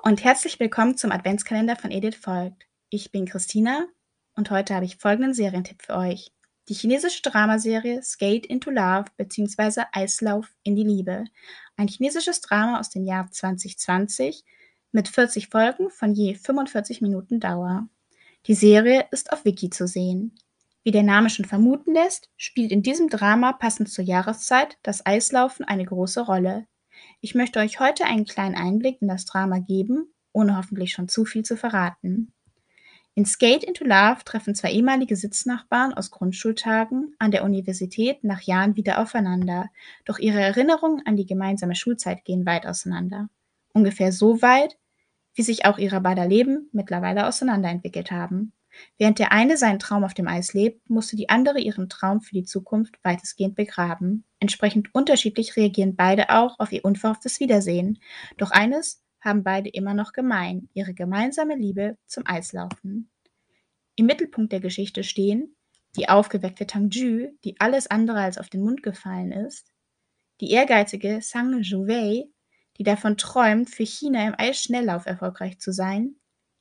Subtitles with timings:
[0.00, 2.66] und herzlich willkommen zum Adventskalender von Edith Folgt.
[2.88, 3.86] Ich bin Christina
[4.34, 6.32] und heute habe ich folgenden Serientipp für euch.
[6.70, 9.82] Die chinesische Dramaserie Skate into Love bzw.
[9.92, 11.24] Eislauf in die Liebe.
[11.76, 14.46] Ein chinesisches Drama aus dem Jahr 2020
[14.92, 17.86] mit 40 Folgen von je 45 Minuten Dauer.
[18.46, 20.36] Die Serie ist auf Wiki zu sehen.
[20.84, 25.66] Wie der Name schon vermuten lässt, spielt in diesem Drama passend zur Jahreszeit das Eislaufen
[25.66, 26.66] eine große Rolle.
[27.22, 31.26] Ich möchte euch heute einen kleinen Einblick in das Drama geben, ohne hoffentlich schon zu
[31.26, 32.32] viel zu verraten.
[33.14, 38.76] In Skate into Love treffen zwei ehemalige Sitznachbarn aus Grundschultagen an der Universität nach Jahren
[38.76, 39.68] wieder aufeinander,
[40.06, 43.28] doch ihre Erinnerungen an die gemeinsame Schulzeit gehen weit auseinander.
[43.74, 44.78] Ungefähr so weit,
[45.34, 48.52] wie sich auch ihre beider Leben mittlerweile auseinanderentwickelt haben.
[48.98, 52.34] Während der eine seinen Traum auf dem Eis lebt, musste die andere ihren Traum für
[52.34, 54.24] die Zukunft weitestgehend begraben.
[54.38, 57.98] Entsprechend unterschiedlich reagieren beide auch auf ihr unverhofftes Wiedersehen.
[58.36, 63.10] Doch eines haben beide immer noch gemein, ihre gemeinsame Liebe zum Eislaufen.
[63.96, 65.54] Im Mittelpunkt der Geschichte stehen
[65.96, 69.72] die aufgeweckte Tang Ju, die alles andere als auf den Mund gefallen ist,
[70.40, 72.28] die ehrgeizige Sang Jouwei,
[72.78, 76.16] die davon träumt, für China im Eisschnelllauf erfolgreich zu sein,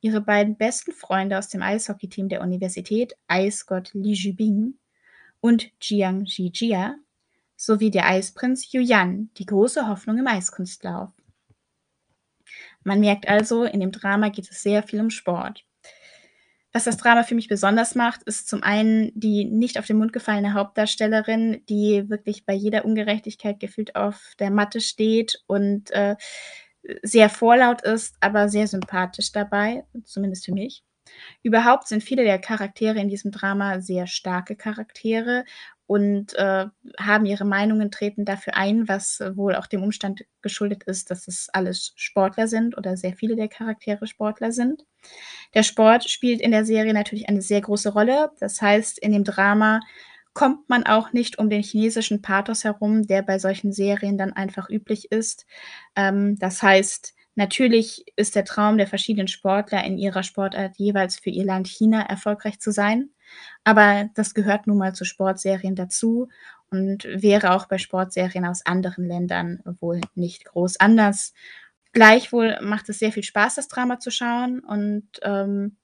[0.00, 4.78] Ihre beiden besten Freunde aus dem Eishockeyteam der Universität, Eisgott Li Jubing
[5.40, 6.96] und Jiang Zhijia,
[7.56, 11.10] sowie der Eisprinz Yuyan, die große Hoffnung im Eiskunstlauf.
[12.82, 15.64] Man merkt also, in dem Drama geht es sehr viel um Sport.
[16.72, 20.12] Was das Drama für mich besonders macht, ist zum einen die nicht auf den Mund
[20.12, 26.14] gefallene Hauptdarstellerin, die wirklich bei jeder Ungerechtigkeit gefühlt auf der Matte steht und äh,
[27.02, 30.82] sehr vorlaut ist, aber sehr sympathisch dabei, zumindest für mich.
[31.42, 35.44] Überhaupt sind viele der Charaktere in diesem Drama sehr starke Charaktere
[35.86, 36.66] und äh,
[37.00, 41.48] haben ihre Meinungen, treten dafür ein, was wohl auch dem Umstand geschuldet ist, dass es
[41.52, 44.84] alles Sportler sind oder sehr viele der Charaktere Sportler sind.
[45.54, 48.30] Der Sport spielt in der Serie natürlich eine sehr große Rolle.
[48.38, 49.80] Das heißt, in dem Drama
[50.32, 54.68] kommt man auch nicht um den chinesischen Pathos herum, der bei solchen Serien dann einfach
[54.70, 55.46] üblich ist.
[55.96, 61.30] Ähm, das heißt, natürlich ist der Traum der verschiedenen Sportler in ihrer Sportart jeweils für
[61.30, 63.10] ihr Land China erfolgreich zu sein.
[63.64, 66.28] Aber das gehört nun mal zu Sportserien dazu
[66.70, 71.32] und wäre auch bei Sportserien aus anderen Ländern wohl nicht groß anders.
[71.92, 75.76] Gleichwohl macht es sehr viel Spaß, das Drama zu schauen und ähm,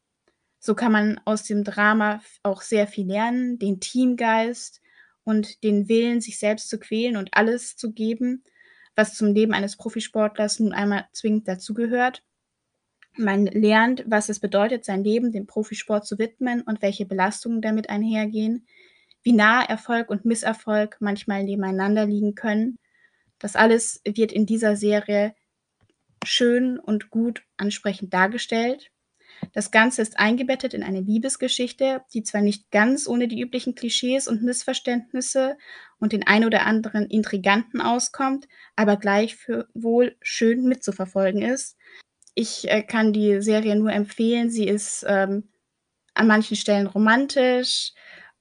[0.66, 4.82] so kann man aus dem Drama auch sehr viel lernen, den Teamgeist
[5.24, 8.42] und den Willen, sich selbst zu quälen und alles zu geben,
[8.96, 12.24] was zum Leben eines Profisportlers nun einmal zwingend dazugehört.
[13.16, 17.88] Man lernt, was es bedeutet, sein Leben dem Profisport zu widmen und welche Belastungen damit
[17.88, 18.66] einhergehen,
[19.22, 22.76] wie nah Erfolg und Misserfolg manchmal nebeneinander liegen können.
[23.38, 25.34] Das alles wird in dieser Serie
[26.24, 28.90] schön und gut ansprechend dargestellt.
[29.52, 34.28] Das Ganze ist eingebettet in eine Liebesgeschichte, die zwar nicht ganz ohne die üblichen Klischees
[34.28, 35.56] und Missverständnisse
[35.98, 41.76] und den ein oder anderen Intriganten auskommt, aber gleichwohl schön mitzuverfolgen ist.
[42.34, 44.50] Ich äh, kann die Serie nur empfehlen.
[44.50, 45.48] Sie ist ähm,
[46.14, 47.92] an manchen Stellen romantisch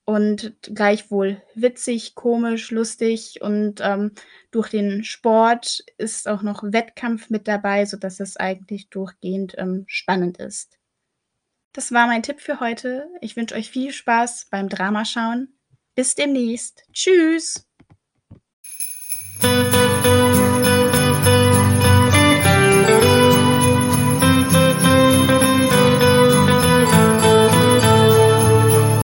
[0.05, 4.11] und gleichwohl witzig, komisch, lustig und ähm,
[4.51, 10.37] durch den Sport ist auch noch Wettkampf mit dabei, sodass es eigentlich durchgehend ähm, spannend
[10.37, 10.74] ist.
[11.75, 13.09] Das war mein Tipp für heute.
[13.19, 15.59] Ich wünsche euch viel Spaß beim Dramaschauen.
[15.93, 16.83] Bis demnächst.
[16.93, 17.67] Tschüss.